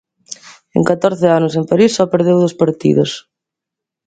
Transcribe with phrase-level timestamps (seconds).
[0.77, 3.11] En catorce anos en París só perdeu dous partidos.